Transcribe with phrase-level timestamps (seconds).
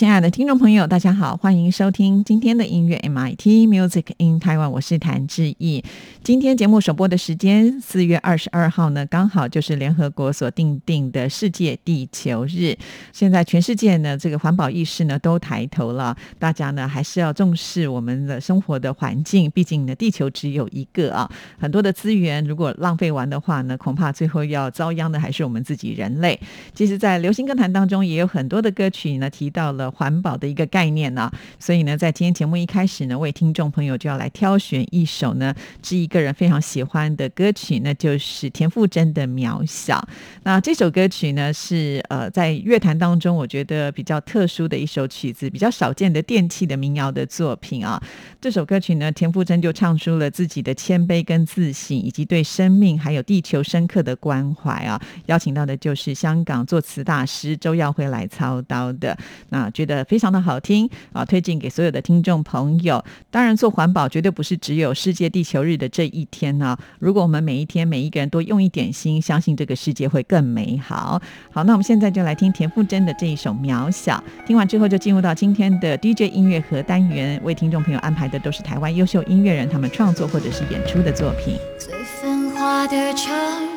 [0.00, 5.84] 亲爱的听众朋友，大家好，欢迎收听今天的音乐 MIT Music in Taiwan，我是谭志毅。
[6.24, 12.74] 今天节目首播的时间四月二十二号呢，刚好就是联合国所定定的世界地球日。
[13.12, 26.40] 现在全世界呢，这个环保意识呢都抬头了，大家呢还是要重视我们的生活的环境，毕竟呢地球只有一个啊，很多的资源如果浪费完的话呢，恐怕最后要遭殃的还是我们自己人类。
[26.74, 29.89] 其实，在流行歌坛当中，也有很多的歌曲呢提到了。
[29.90, 39.96] 环保的一个概念呢，所以呢，在今天节目一开始呢，为听众朋友就要来挑选一首呢，是一个人非常喜欢的歌曲，那就是田馥甄的《渺小》。
[40.44, 48.00] 那这首歌曲呢，是呃，在乐坛当中，我觉得比较特殊的一首曲子，比较少见的电器的民谣的作品啊。
[48.40, 55.00] 这首歌曲呢，田馥甄就唱出了自己的谦卑跟自信，以及对生命还有地球深刻的关怀啊。
[55.26, 59.68] 邀请到的就是香港作词大师周耀辉来操刀的那。
[59.80, 63.02] 觉得非常的好听啊，推荐给所有的听众朋友。
[63.30, 66.76] 当然，做环保绝对不是只有世界地球日的这一天呢。
[66.98, 71.18] 如果我们每一天每一个人都用一点心，相信这个世界会更美好。
[71.50, 74.22] 好，那我们现在就来听田馥甄的这一首《渺小》。
[74.46, 81.56] 听完之后，就进入到今天的 DJ 音乐盒单元，为听众朋友安排的都是台湾优秀音乐人他们创作或者是演出的作品。
[81.78, 83.32] 最繁华的城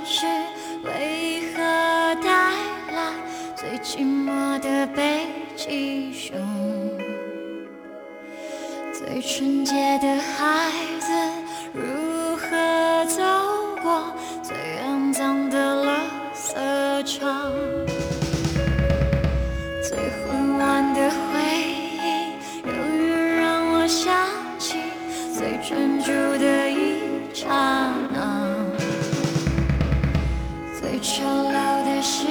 [0.05, 0.25] 市
[0.83, 1.61] 为何
[2.21, 2.51] 带
[2.91, 3.13] 来
[3.55, 5.42] 最寂寞的悲？
[5.65, 6.35] 气胸，
[8.91, 10.69] 最纯洁的孩
[10.99, 11.07] 子
[11.71, 13.23] 如何走
[13.81, 16.01] 过最肮脏的垃
[16.35, 16.53] 圾
[17.05, 17.49] 场？
[19.87, 21.39] 最混乱的回
[21.95, 24.13] 忆，永远让我想
[24.59, 24.75] 起
[25.33, 26.11] 最专注
[26.43, 26.99] 的一
[27.33, 28.53] 刹那，
[30.77, 32.27] 最丑陋的世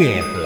[0.00, 0.39] 乐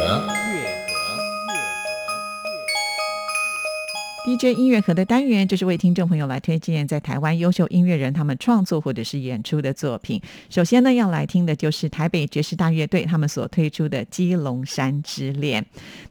[4.53, 10.21] 音乐盒的单元，就是为听众朋友来推荐在台湾优秀音乐人他们创作或者是演出的作品。
[10.51, 15.63] 首先呢，要来听的就是台北爵士大乐队他们所推出的《基隆山之恋》。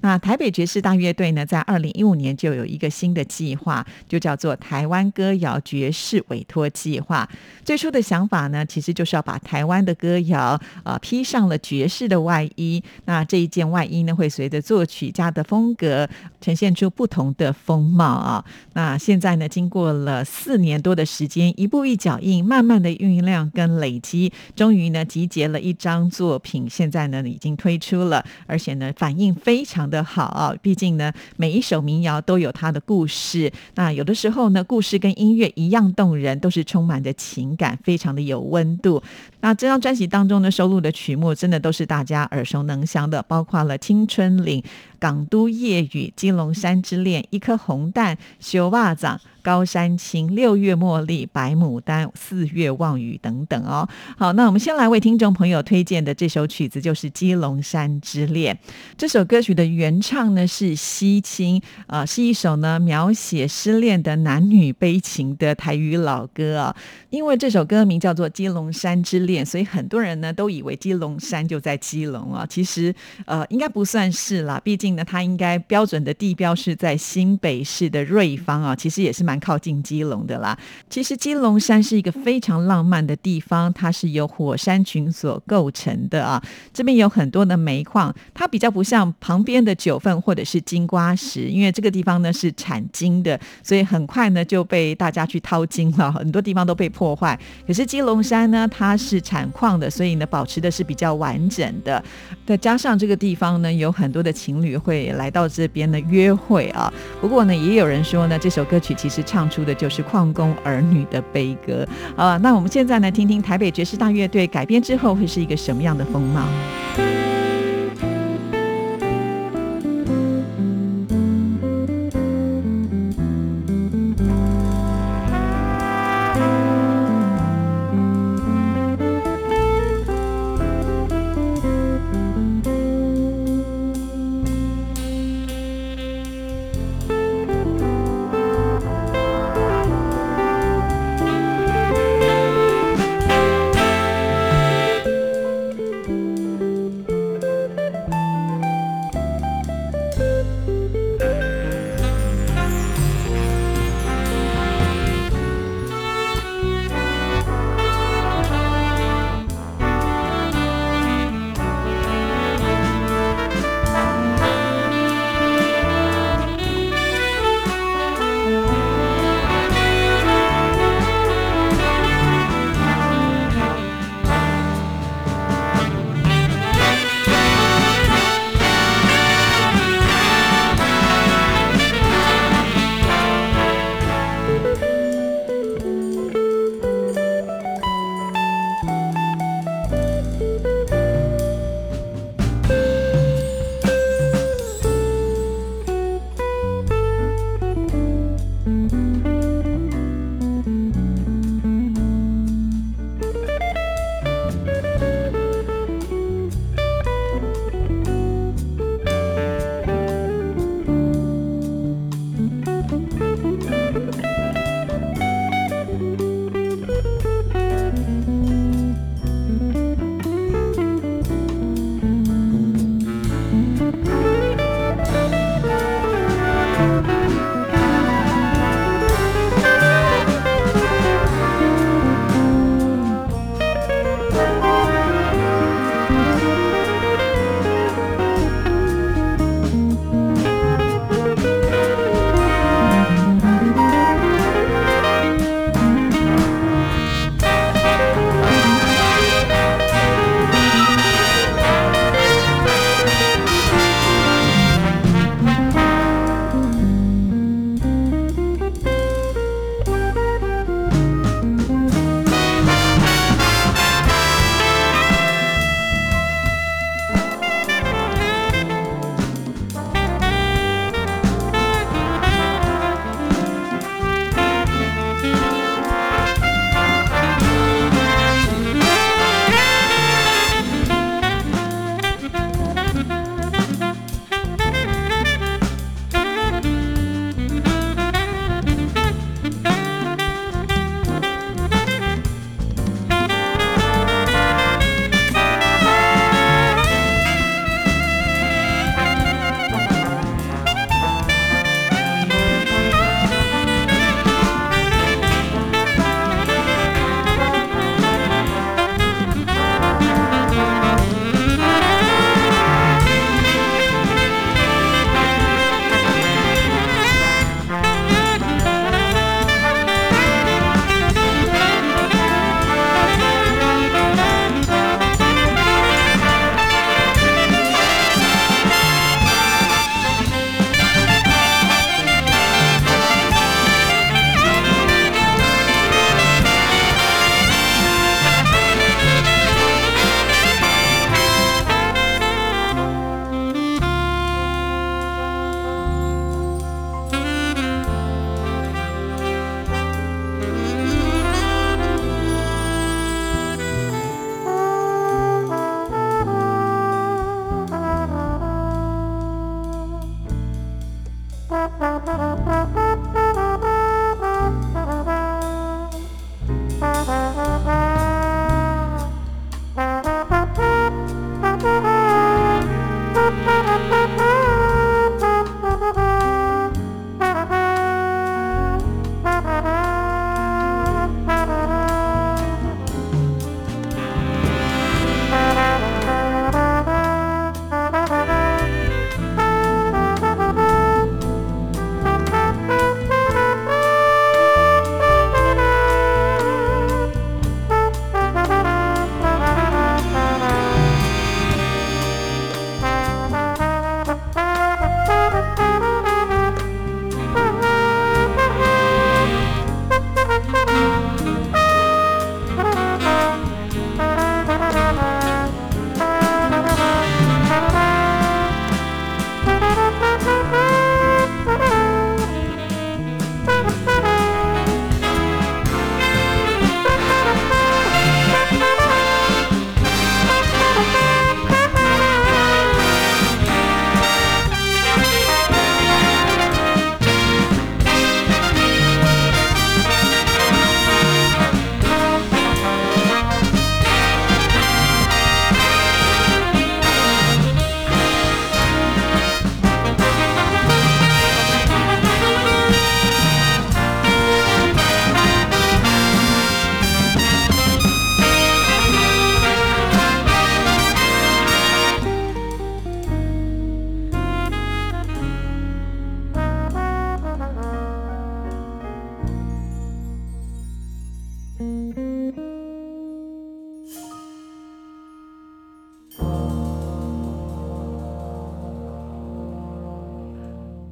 [0.01, 7.29] 那台北爵士大乐队呢，在二零一五年就有一个新的计划，就叫做台湾歌谣爵士委托计划。
[7.63, 12.83] 最初的想法呢，其实就是要把台湾的歌谣呃披上了爵士的外衣。
[13.05, 16.09] 那这一件外衣呢，会随着作曲家的风格
[16.41, 18.43] 呈现出不同的风貌啊。
[18.73, 30.55] 那现在呢，经过了四年多的时间，一步一脚印，慢慢的酝酿跟累积，终于呢集结了一张作品，现在呢已经推出了，而且呢反应非常的好啊。
[30.61, 39.03] 毕竟呢，每一首民谣都有它的故事，那有的时候呢，故事跟音乐一样动人，都是充满着情感，非常的有温度。
[39.41, 44.61] 那这张专辑当中呢，收录的曲目真的都是大家耳熟能详的，包括了《青春岭》。
[45.03, 53.87] 港都夜雨、金龙山之恋、一颗红蛋、修袜子、高山青、六月茉莉、白牡丹、四月望雨等等哦。
[54.17, 58.55] 好，那我们先来为听众朋友推荐的这首曲子就是《基隆山之恋》。
[58.97, 66.75] 这首歌曲的原唱呢是西青，啊、是一首呢描写失恋的男女悲情的台语老歌啊。
[67.09, 72.45] 因为这首歌名叫做《基隆山之恋》，所以很多人呢都以为基隆山就在基隆啊。
[72.49, 72.93] 其实
[73.25, 80.57] 呃应该不算是啦，毕竟呢它应该标准的地标是在新北市的瑞芳啊，其实也是蛮靠近基隆的啦。
[80.89, 86.41] 其实基隆山是一个非常浪漫的地方，它是由火山群所构成的啊。
[86.73, 97.39] 这边有很多的煤矿，它比较不像旁边的九份或者是金瓜石，因为这个地方呢是产金的，所以很快呢就被大家去掏金了，很多地方都被破坏。
[97.65, 102.03] 可是基隆山呢，它是产矿的，所以呢保持的是比较完整的。
[102.45, 106.93] 再加上这个地方呢，有很多的情侣会来到这边的约会啊。
[107.21, 112.37] 不过呢，也有人说呢，这首歌曲其实唱出的就是矿工儿女的悲歌啊。
[112.37, 116.43] 那我们现在呢，听听台北爵士大乐队改编之后会是一个什么样的风貌。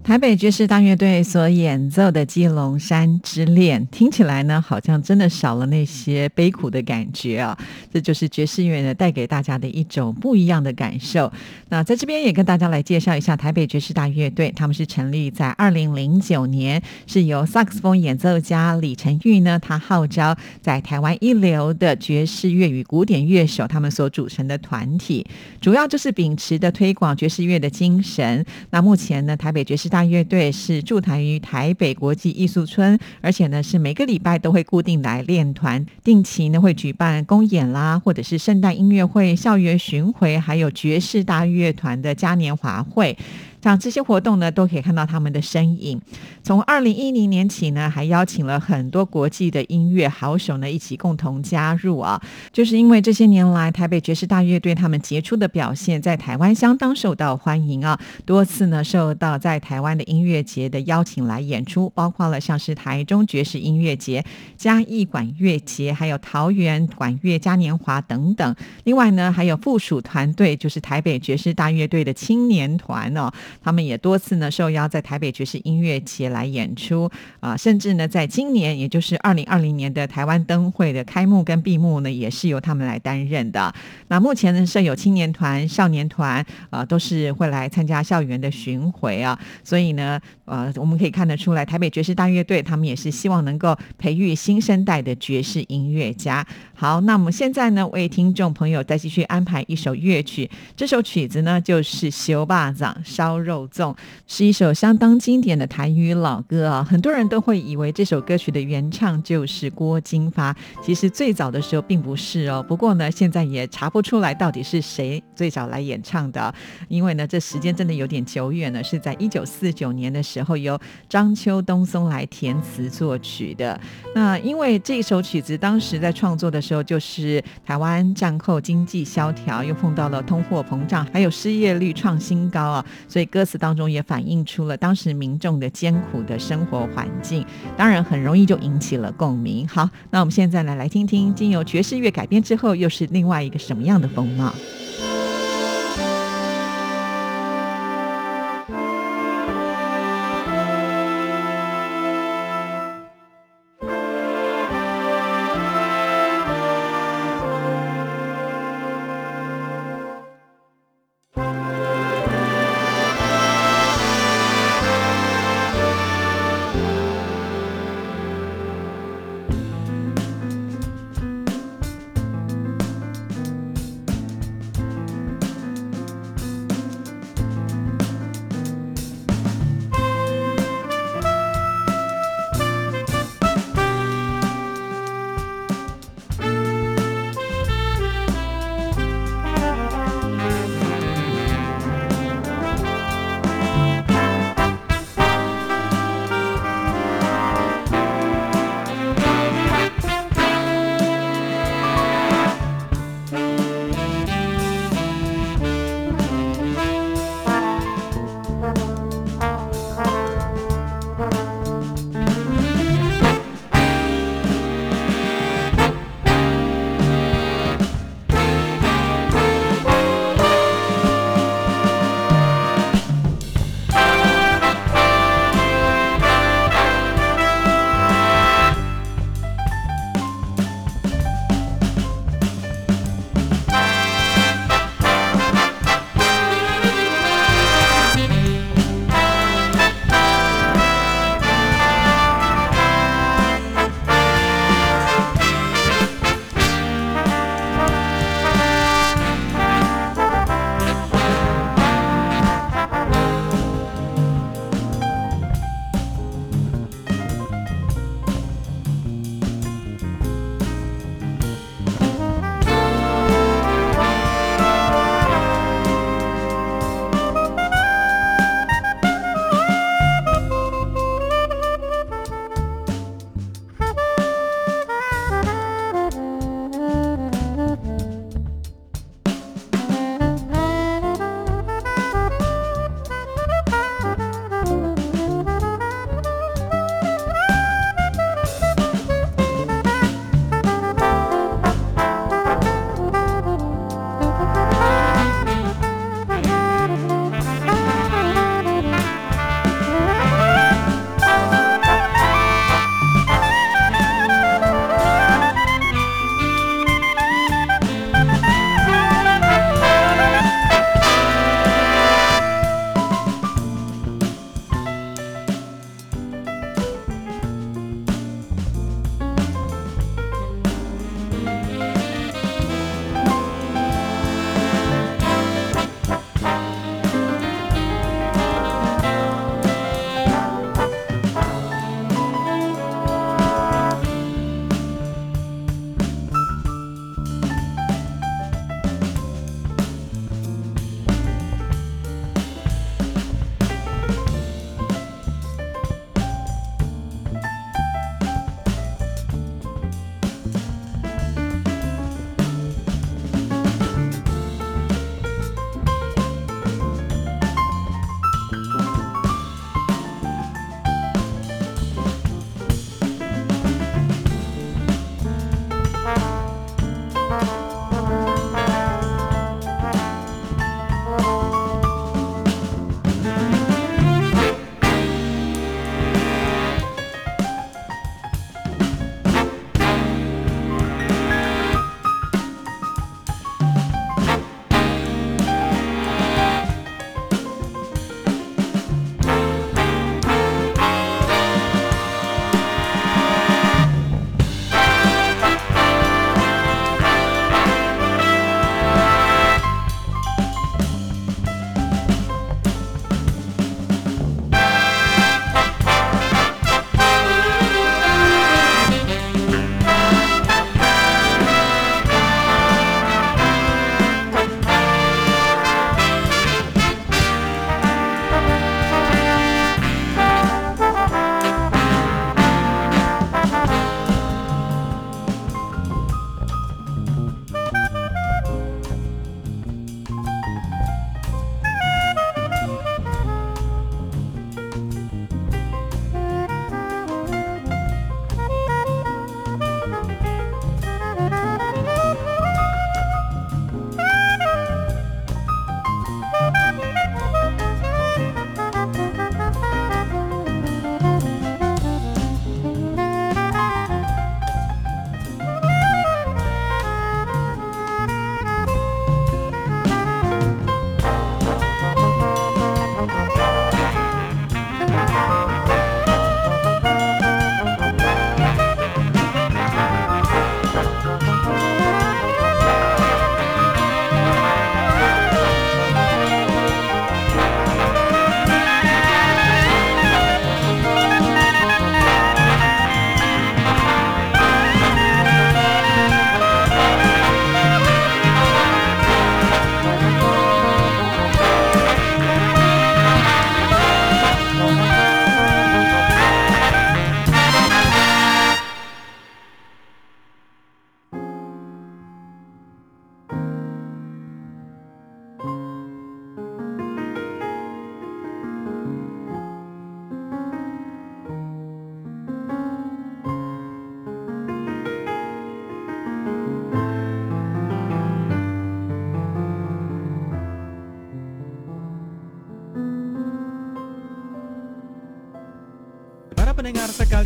[0.04, 7.56] 台北爵士大乐队所演奏的《基隆山之恋》，听起来呢，好像真的少了那些悲苦的感觉啊！
[7.94, 11.32] 这就是爵士乐呢带给大家的一种不一样的感受。
[11.70, 25.26] 那在这边也跟大家来介绍一下台北爵士大乐队，他们是成立在二零零九年，是由萨克斯风演奏家李成玉呢，他号召在台湾一流的爵士乐与古典乐手他们所组成的团体，
[25.62, 28.44] 主要就是秉持的推广爵士乐的精神。
[28.72, 43.16] 那目前呢，台北爵士大乐队是驻台于台北国际艺术村，而且呢是每个礼拜都会固定来练团，定期呢会举办公演啦，或者是圣诞音乐会、校园巡回，还有爵士大乐团的嘉年华会。
[43.62, 46.02] 像这些活动呢，都可以看到他们的身影。
[46.44, 52.20] 从二零一零年起呢，还邀请了很多国际的音乐好手呢，一起共同加入啊。
[52.52, 58.00] 就是因为这些年来，台北爵士大乐队他们杰出的表现，在台湾相当受到欢迎啊。
[58.26, 64.26] 多次呢，受到在台湾的音乐节的邀请来演出，包括了像是台中爵士音乐节、
[64.58, 68.56] 嘉义管乐节，还有桃园管乐嘉年华等等。
[68.86, 73.32] 另外呢，还有附属团队，就是台北爵士大乐队的青年团哦。
[73.64, 83.74] 他们也多次呢受邀在台北爵士音乐节来演出啊，甚至呢在今年，也就是二零二零年的台湾灯会的开幕跟闭幕呢，也是由他们来担任的。
[84.08, 96.46] 那目前呢设有青年团、少年团啊，都是会来参加校园的巡回啊，所以呢，呃，我们可以看得出来，台北爵士大乐队他们也是希望能够培育新生代的爵士音乐家。
[96.74, 103.38] 好，那我们现在呢为听众朋友再继续安排一首乐曲，这首曲子呢就是《修霸掌烧》。
[103.42, 103.96] 肉粽
[104.28, 112.64] 是一首相当经典的台语老歌啊，很多人都会以为这首歌曲的原唱就是郭金发，其实最早的时候并不是哦。
[112.68, 116.54] 不过呢，现在也查不出来到底是谁最早来演唱的，
[116.88, 120.80] 因为呢，这时间真的有点久远了，是在一九四九年的时候由
[121.10, 123.80] 张秋东松来填词作曲的。
[124.14, 133.28] 那因为这首曲子当时在创作的时候，就是台湾战后经济萧条，又碰到了通货膨胀，还有失业率创新高啊，所以。
[133.32, 137.46] 歌词当中也反映出了当时民众的艰苦的生活环境，
[137.78, 139.66] 当然很容易就引起了共鸣。
[139.68, 144.54] 好，那我们现在呢来听听，经由爵士乐改编之后，又是另外一个什么样的风貌？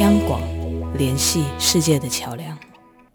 [0.00, 0.40] 央广，
[0.98, 2.63] 联系世界的桥梁。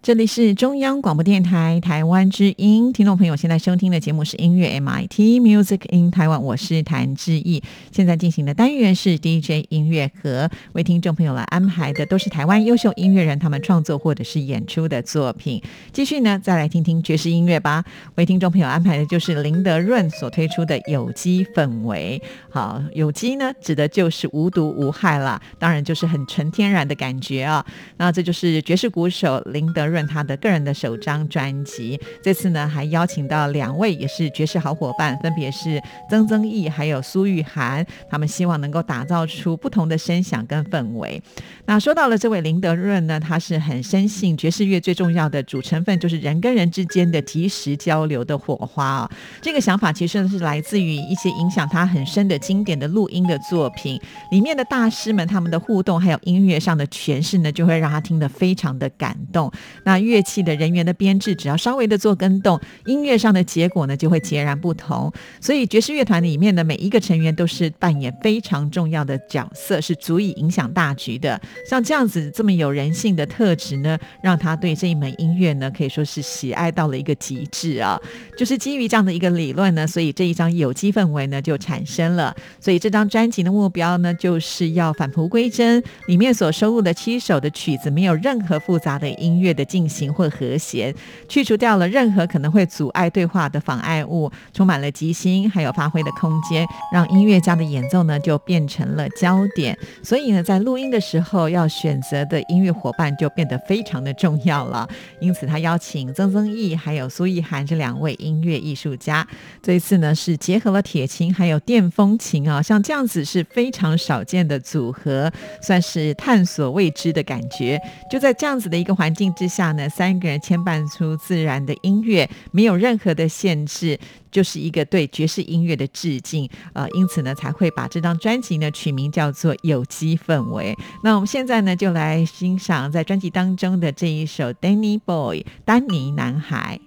[0.09, 7.61] 这里是中央广播电台台湾之音，听众朋友现在收听的节目是音乐 MIT Music in Taiwan，我是谭志毅。
[7.91, 15.61] 现在进行的单元是 DJ 音乐盒，为听众朋友来安排的都是台湾优秀音乐人他们创作或者是演出的作品。
[15.93, 17.85] 继续呢，再来听听爵士音乐吧。
[18.15, 22.19] 为听众朋友安排的就是林德润所推出的有机氛围。
[22.49, 27.63] 好，有机呢指的就是无毒无害啦，当然就是很纯天然的感觉啊。
[27.97, 31.99] 那这就是爵士鼓手林德润他的个人的首张专辑。
[32.23, 41.21] 这次呢，还邀请到两位也是爵士好伙伴，分别是曾曾毅还有苏玉涵，他们希望能够打造出不同的声响跟氛围。
[41.65, 49.09] 那说到了这位林德润呢，他是很深信爵士乐最重要的主成分就是人跟人之间的及时交流的火花啊、
[49.41, 59.51] 这个想法其实是来自于一些影响他很深的经典的录音的作品里面的大师们他们的互动，还有音乐上的诠释呢，就会让他听得非常的感动。
[59.89, 65.11] 那乐器的人员的编制，只要稍微的做跟动，音乐上的结果呢就会截然不同。
[65.41, 71.41] 所以爵士乐团里面的每一个成员都是扮演非常重要的角色，是足以影响大局的。
[71.67, 77.99] 像这样子这么有人性的特质呢，让他对这一门音乐呢可以说是喜爱到了一个极致啊。
[78.37, 82.35] 就是基于这样的一个理论呢，所以这一张有机氛围呢就产生了。
[82.59, 90.93] 所以这张专辑的目标呢，就是要返璞归真，里面所收录的七首的曲子没有任何复杂的音乐的进行或和弦，
[91.29, 99.77] 去除掉了任何可能会阻碍对话的妨碍物，充满了即兴还有发挥的空间，让音乐家的演奏呢就变成了焦点。
[100.03, 104.87] 所以呢，在录音的时候要选择的音乐伙伴就变得非常的重要了。
[105.21, 109.25] 因此，他邀请曾曾毅还有苏奕涵这两位音乐艺术家，
[109.61, 117.79] 这一次呢是结合了铁琴还有电风琴啊，像这样子是非常少见的组合，算是探索未知的感觉。
[118.09, 123.99] 就在这样子的一个环境之下下呢，三个人牵绊出自然的音乐，没有任何的限制。
[124.31, 130.73] 就是一个对爵士音乐的致敬，呃，因此呢才会把这张专辑呢取名叫做《有机氛围》。
[131.03, 136.79] 那我们现在呢就来欣赏在专辑当中的这一首《Danny Boy》丹尼男孩。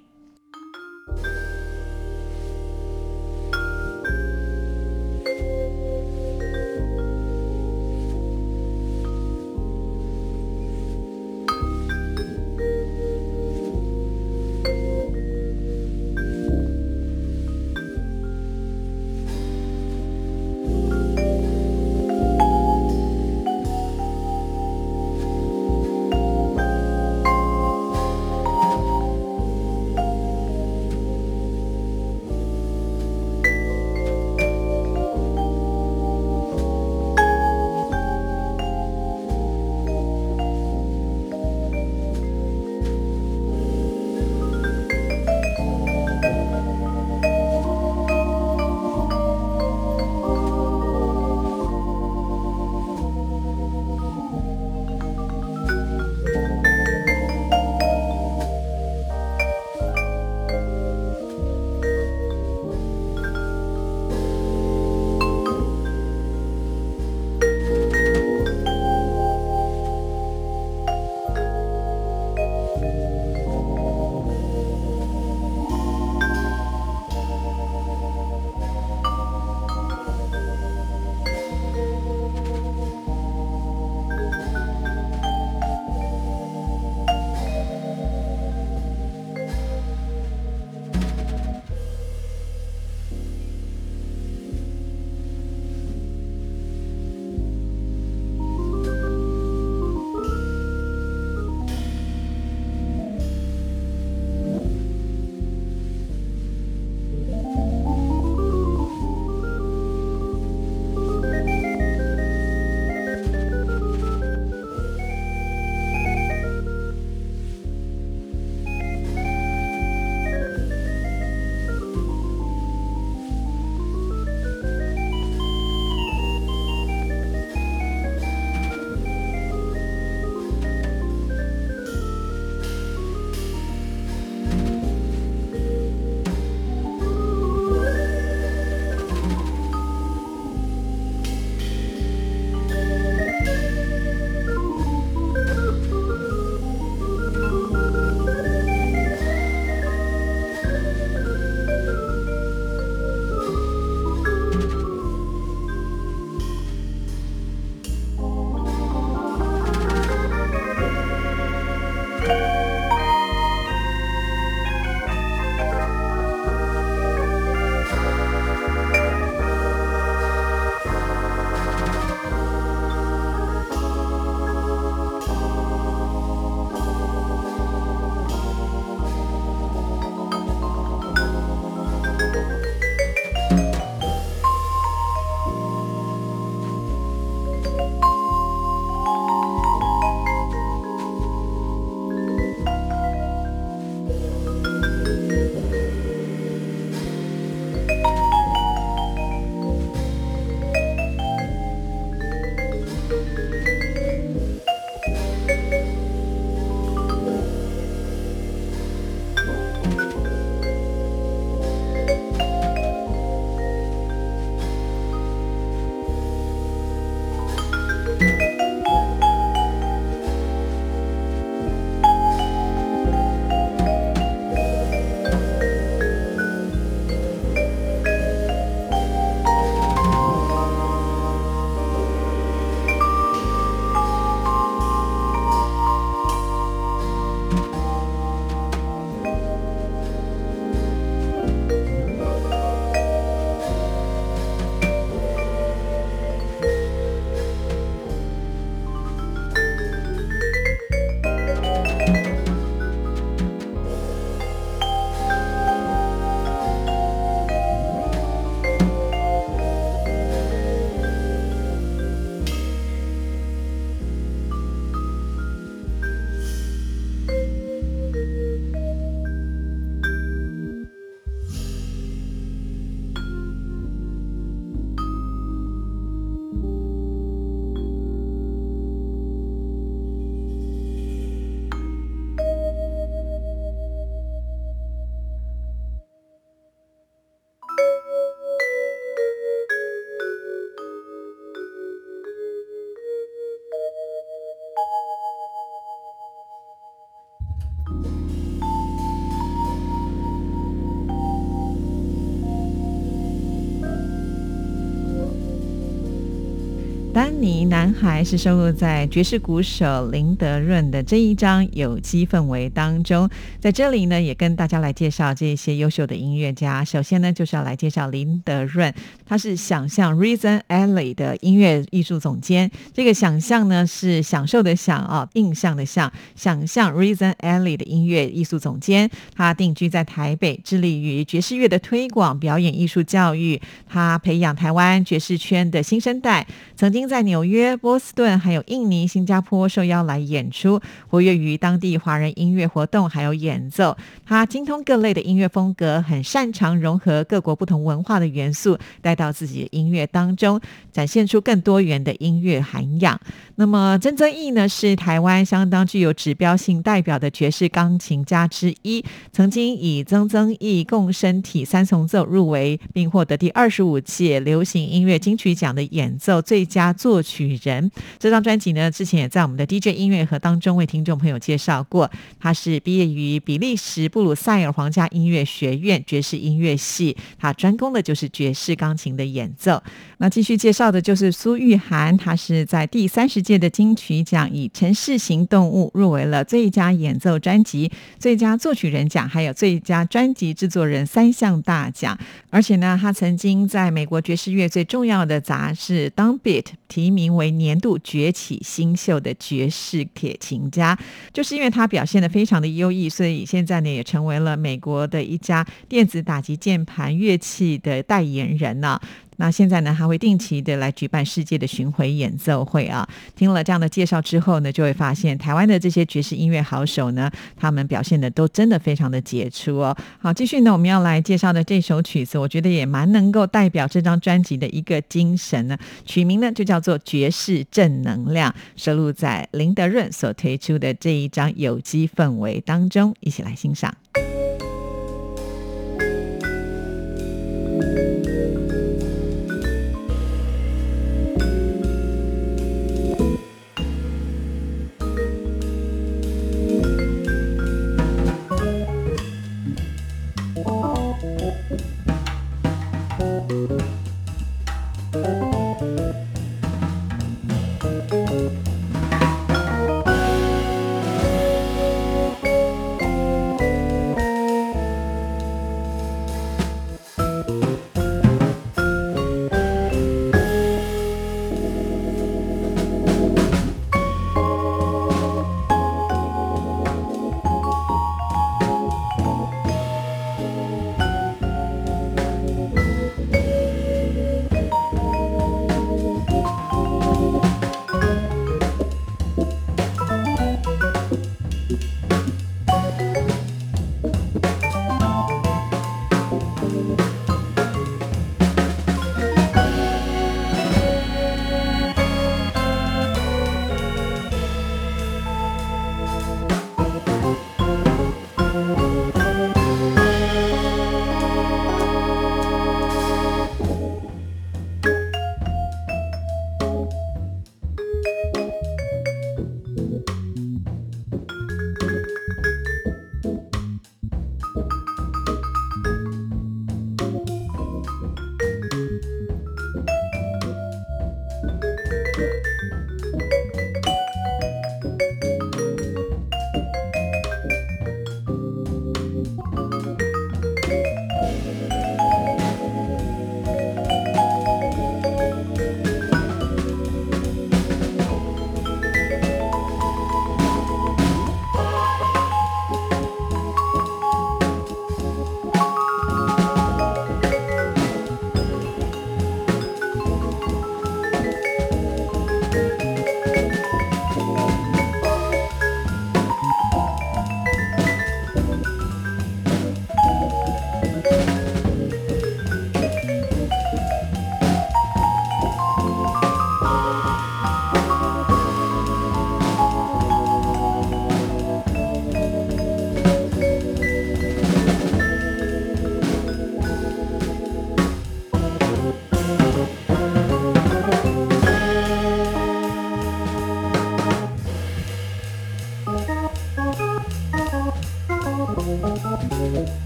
[307.22, 313.30] 丹尼男孩是收录在爵士鼓手林德润的这一张有机氛围当中。
[313.60, 316.84] 在这里呢，也跟大家来介绍这些优秀的音乐家。
[316.84, 318.92] 首先呢，就是要来介绍林德润，
[319.24, 322.68] 他是想象 Reason Alley 的音乐艺术总监。
[322.92, 329.08] 这个想象呢，是享受的享啊，印象的象，想象 Reason Alley 的音乐艺术总监。
[329.36, 333.62] 他定居在台北，致力于爵士乐的推广、表演艺术教育。
[333.88, 337.11] 他培养台湾爵士圈的新生代，曾经。
[337.12, 343.94] 在纽约、波士顿、还有印尼、新加坡受邀来演出，活跃于当地华人音乐活动，还有演奏。
[344.24, 350.58] 他精通各类的音乐风格，很擅长融合各国不同文化的元素，带到自己的音乐当中，
[350.90, 353.20] 展现出更多元的音乐涵养。
[353.56, 366.90] 那么曾曾义呢，是台湾相当具有指标性代表的爵士钢琴家之一，曾经以曾曾义共生体三重奏入围，并获得第二十五届流行音乐金曲奖的演奏最佳。
[367.02, 372.08] 作曲人这张专辑呢，之前也在我们的 DJ 音乐盒当中为听众朋友介绍过。
[372.38, 379.82] 他是毕业于比利时布鲁塞尔皇家音乐学院爵士音乐系，他专攻的就是爵士钢琴的演奏。
[380.18, 392.16] 那继续介绍的就是苏玉涵，他是在第三十届的金曲奖以《城市型动物》入围了最佳演奏专辑、最佳作曲人奖，还有最佳专辑制作人三项大奖。
[392.50, 396.62] 而且呢，他曾经在美国爵士乐最重要的杂志《Downbeat》。
[396.92, 400.98] 提名为年度崛起新秀的爵士铁琴家，
[401.32, 409.00] 就是因为他表现的非常的优异，所以现在呢也成为了美国的一家电子打击键盘乐器的代言人呢。
[409.36, 413.08] 那现在呢，还会定期的来举办世界的巡回演奏会啊。
[413.34, 419.96] 听了这样的介绍之后呢，就会发现台湾的这些爵士音乐好手呢，他们表现的都真的非常的杰出哦。
[420.18, 425.76] 好，继续呢，我们要来介绍的这首曲子，我觉得也蛮能够代表这张专辑的一个精神呢。
[426.04, 433.94] 曲名呢就叫做《爵士正能量》，收录在林德润所推出的这一张有机氛围当中，一起来欣赏。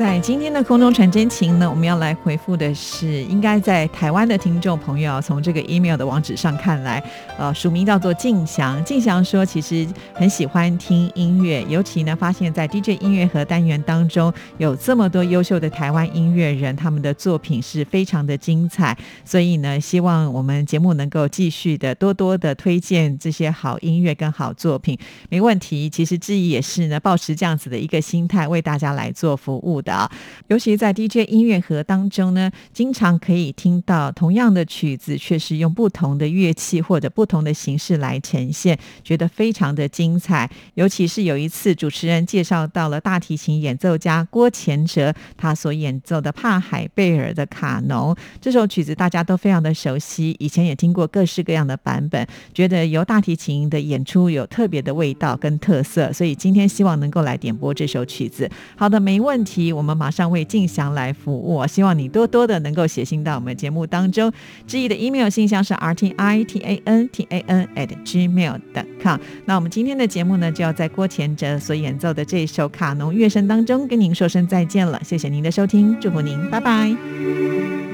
[0.00, 7.04] 在今天的空中传真情呢，我们要来回复的是，应该在台湾的听众朋友，从这个 email 的网址上看来，
[7.36, 8.82] 呃，署名叫做静祥。
[8.82, 18.96] 静祥说，其实很喜欢听音乐，尤其呢，发现在 DJ 音乐盒单元当中，有这么多优秀的台湾音乐人，他们的作品是非常的精彩，
[19.26, 24.98] 所以呢，希望我们节目能够继续的多多的推荐这些好音乐跟好作品。
[25.28, 29.89] 没问题，其实志毅也是呢，保持这样子的一个心态，为大家来做服务的。
[29.90, 30.10] 啊，
[30.46, 40.48] 尤其在 DJ 音乐盒当中呢，经常可以听到同样的曲子，却是用不同的乐器或者不同的形式来呈现，觉得非常的精彩。
[40.74, 58.50] 尤其是有一次主持人介绍到了大提琴演奏家郭前哲，他所演奏的帕海贝尔的卡农这首曲子，大家都非常的熟悉，以前也听过各式各样的版本，觉得由大提琴的演出有特别的味道跟特色，所以今天希望能够来点播这首曲子。
[58.76, 59.72] 好的，没问题。
[59.80, 64.30] 我们马上为静祥来服务，希望你多多的能够写信到我们节目当中。
[64.66, 69.18] 志毅的 email 信箱是 r t i t a n t a n at gmail.com。
[69.46, 75.00] 那我们今天的节目呢，就要在郭前哲所演奏的这一首卡农乐声当中跟您说声再见了。
[75.02, 77.89] 谢谢您的收听，祝福您，拜拜。